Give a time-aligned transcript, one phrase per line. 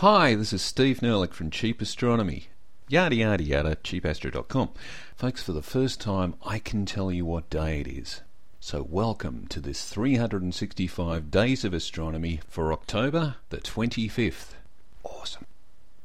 [0.00, 2.48] Hi, this is Steve Nerlich from Cheap Astronomy.
[2.86, 4.68] Yada yada yada, cheapastro.com.
[5.16, 8.20] Folks, for the first time, I can tell you what day it is.
[8.60, 14.56] So, welcome to this 365 Days of Astronomy for October the 25th.
[15.02, 15.46] Awesome.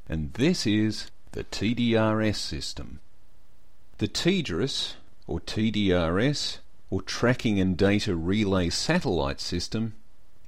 [0.07, 3.01] And this is the TDRS system.
[3.97, 4.93] The TDRS,
[5.27, 9.95] or TDRS, or Tracking and Data Relay Satellite System,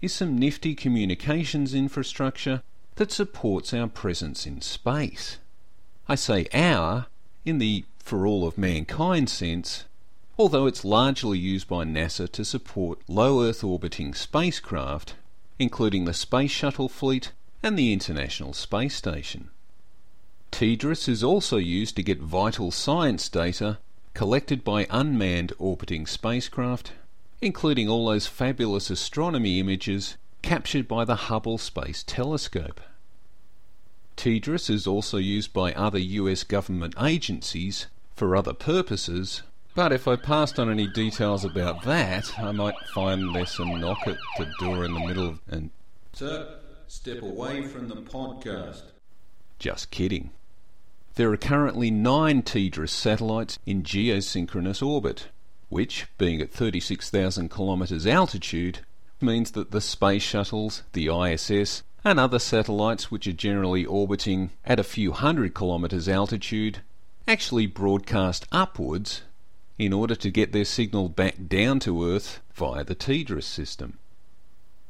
[0.02, 2.62] is some nifty communications infrastructure
[2.96, 5.38] that supports our presence in space.
[6.08, 7.08] I say our
[7.46, 9.86] in the for all of mankind sense,
[10.38, 15.16] although it's largely used by NASA to support low Earth orbiting spacecraft,
[15.58, 19.50] including the Space Shuttle fleet and the International Space Station.
[20.52, 23.80] TDRS is also used to get vital science data
[24.14, 26.92] collected by unmanned orbiting spacecraft,
[27.42, 32.80] including all those fabulous astronomy images captured by the Hubble Space Telescope.
[34.16, 39.42] TDRS is also used by other US government agencies for other purposes,
[39.74, 44.06] but if I passed on any details about that, I might find there's some knock
[44.06, 45.72] at the door in the middle and.
[46.12, 48.84] Sir, step away from the podcast.
[49.58, 50.30] Just kidding.
[51.16, 55.30] There are currently nine TDRS satellites in geosynchronous orbit,
[55.70, 58.80] which, being at 36,000 kilometres altitude,
[59.24, 64.80] means that the space shuttles, the ISS, and other satellites which are generally orbiting at
[64.80, 66.82] a few hundred kilometres altitude
[67.28, 69.22] actually broadcast upwards
[69.78, 73.98] in order to get their signal back down to Earth via the TDRS system.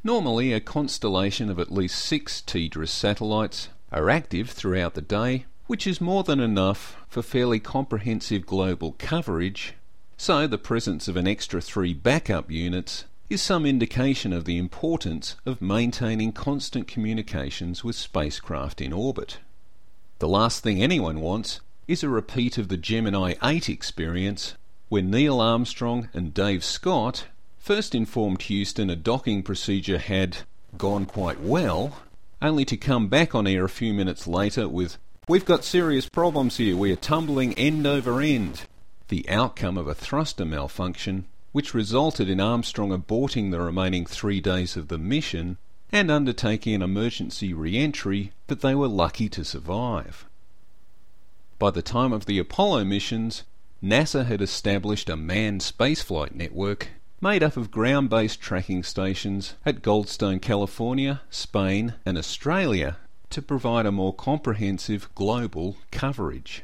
[0.03, 5.87] Normally, a constellation of at least six TDRS satellites are active throughout the day, which
[5.87, 9.75] is more than enough for fairly comprehensive global coverage,
[10.17, 15.37] so the presence of an extra three backup units is some indication of the importance
[15.43, 19.39] of maintaining constant communications with spacecraft in orbit.
[20.19, 24.53] The last thing anyone wants is a repeat of the Gemini 8 experience
[24.87, 27.25] when Neil Armstrong and Dave Scott
[27.57, 30.37] first informed Houston a docking procedure had
[30.77, 32.03] gone quite well,
[32.39, 36.57] only to come back on air a few minutes later with, We've got serious problems
[36.57, 38.67] here, we are tumbling end over end.
[39.07, 44.75] The outcome of a thruster malfunction which resulted in Armstrong aborting the remaining three days
[44.75, 45.57] of the mission
[45.91, 50.25] and undertaking an emergency re entry that they were lucky to survive.
[51.59, 53.43] By the time of the Apollo missions,
[53.81, 56.89] NASA had established a manned spaceflight network
[57.21, 62.97] made up of ground based tracking stations at Goldstone, California, Spain, and Australia
[63.29, 66.63] to provide a more comprehensive global coverage.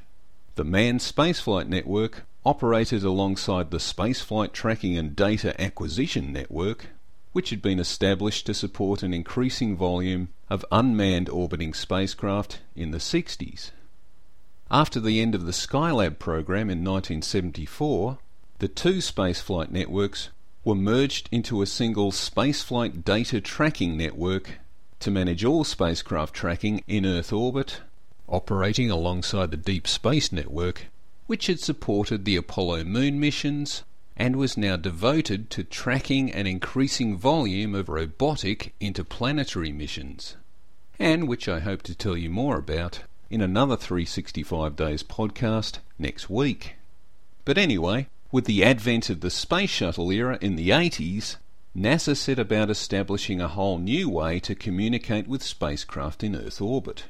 [0.56, 6.88] The manned spaceflight network operated alongside the Spaceflight Tracking and Data Acquisition Network,
[7.34, 12.98] which had been established to support an increasing volume of unmanned orbiting spacecraft in the
[12.98, 13.72] 60s.
[14.72, 18.20] After the end of the Skylab program in 1974,
[18.60, 20.30] the two spaceflight networks
[20.64, 24.60] were merged into a single spaceflight data tracking network
[25.00, 27.82] to manage all spacecraft tracking in Earth orbit,
[28.28, 30.88] operating alongside the Deep Space Network
[31.30, 33.84] which had supported the Apollo moon missions
[34.18, 40.38] and was now devoted to tracking an increasing volume of robotic interplanetary missions,
[40.98, 46.32] and which I hope to tell you more about in another 365 Days podcast next
[46.32, 46.78] week.
[47.46, 51.36] But anyway, with the advent of the space shuttle era in the 80s,
[51.78, 57.04] NASA set about establishing a whole new way to communicate with spacecraft in Earth orbit.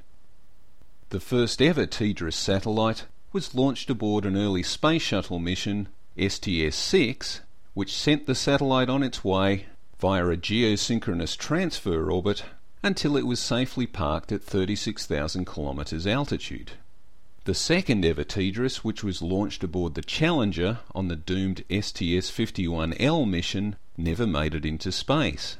[1.07, 7.41] The first ever TDRS satellite was launched aboard an early space shuttle mission, STS 6,
[7.73, 9.67] which sent the satellite on its way
[9.99, 12.43] via a geosynchronous transfer orbit
[12.81, 16.71] until it was safely parked at 36,000 kilometres altitude.
[17.45, 23.29] The second ever TDRS, which was launched aboard the Challenger on the doomed STS 51L
[23.29, 25.57] mission, never made it into space.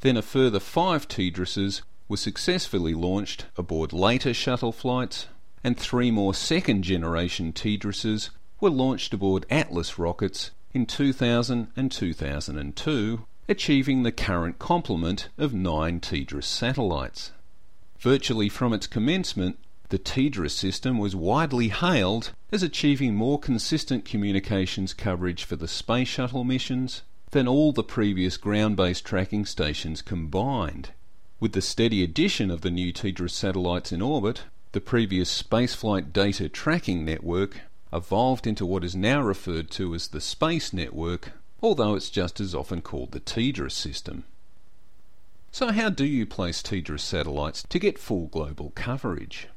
[0.00, 5.26] Then a further five TDRSs were successfully launched aboard later shuttle flights
[5.62, 8.30] and three more second generation TDRSs
[8.60, 16.00] were launched aboard Atlas rockets in 2000 and 2002, achieving the current complement of nine
[16.00, 17.32] TDRS satellites.
[17.98, 19.58] Virtually from its commencement,
[19.90, 26.08] the TDRS system was widely hailed as achieving more consistent communications coverage for the Space
[26.08, 27.02] Shuttle missions
[27.32, 30.90] than all the previous ground based tracking stations combined.
[31.40, 36.48] With the steady addition of the new TDRS satellites in orbit, the previous spaceflight data
[36.48, 37.62] tracking network
[37.92, 42.54] evolved into what is now referred to as the Space Network, although it's just as
[42.54, 44.24] often called the TDRS system.
[45.50, 49.48] So, how do you place TDRS satellites to get full global coverage?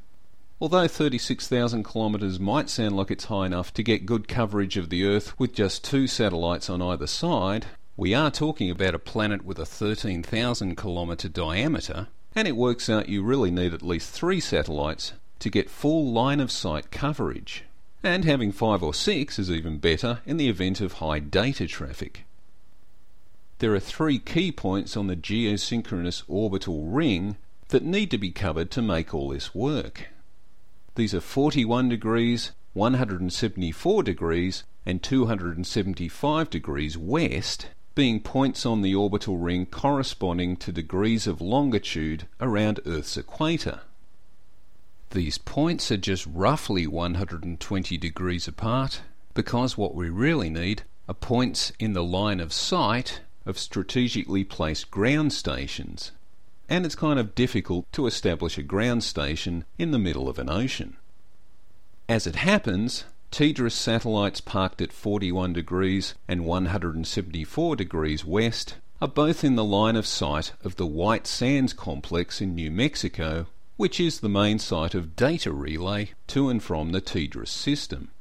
[0.59, 5.05] Although 36,000 kilometres might sound like it's high enough to get good coverage of the
[5.05, 9.59] Earth with just two satellites on either side, we are talking about a planet with
[9.59, 15.13] a 13,000 kilometre diameter, and it works out you really need at least three satellites
[15.39, 17.65] to get full line of sight coverage.
[18.01, 22.25] And having five or six is even better in the event of high data traffic.
[23.59, 27.37] There are three key points on the geosynchronous orbital ring
[27.69, 30.07] that need to be covered to make all this work.
[30.95, 39.37] These are 41 degrees, 174 degrees, and 275 degrees west, being points on the orbital
[39.37, 43.81] ring corresponding to degrees of longitude around Earth's equator.
[45.11, 49.01] These points are just roughly 120 degrees apart
[49.33, 54.89] because what we really need are points in the line of sight of strategically placed
[54.89, 56.11] ground stations
[56.69, 60.49] and it's kind of difficult to establish a ground station in the middle of an
[60.49, 60.97] ocean.
[62.07, 69.43] As it happens, TDRS satellites parked at 41 degrees and 174 degrees west are both
[69.43, 74.19] in the line of sight of the White Sands complex in New Mexico, which is
[74.19, 78.11] the main site of data relay to and from the TDRS system.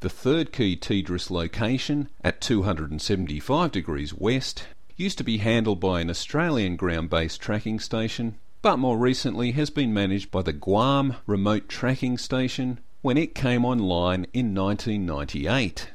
[0.00, 6.08] The third key TDRS location at 275 degrees west used to be handled by an
[6.08, 11.68] Australian ground based tracking station, but more recently has been managed by the Guam Remote
[11.68, 15.90] Tracking Station when it came online in 1998.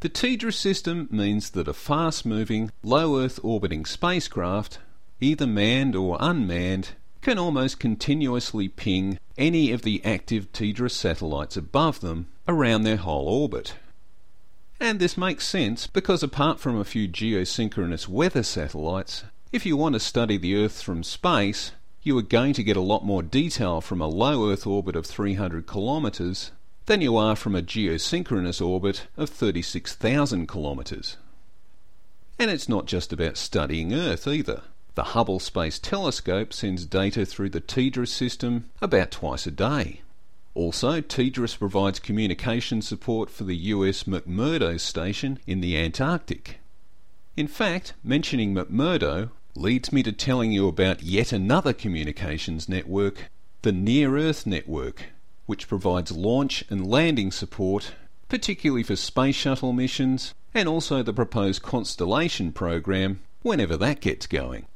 [0.00, 4.78] The TDRS system means that a fast moving, low Earth orbiting spacecraft,
[5.20, 12.00] either manned or unmanned, can almost continuously ping any of the active TDRS satellites above
[12.00, 13.74] them around their whole orbit.
[14.80, 19.92] And this makes sense because apart from a few geosynchronous weather satellites, if you want
[19.94, 23.80] to study the Earth from space, you are going to get a lot more detail
[23.80, 26.50] from a low Earth orbit of 300 kilometres
[26.86, 31.18] than you are from a geosynchronous orbit of 36,000 kilometres.
[32.38, 34.62] And it's not just about studying Earth either.
[34.94, 40.00] The Hubble Space Telescope sends data through the TDRS system about twice a day.
[40.54, 46.58] Also, TDRS provides communication support for the US McMurdo station in the Antarctic.
[47.36, 53.30] In fact, mentioning McMurdo leads me to telling you about yet another communications network,
[53.62, 55.06] the Near Earth Network,
[55.46, 57.92] which provides launch and landing support,
[58.28, 64.66] particularly for space shuttle missions, and also the proposed Constellation program whenever that gets going.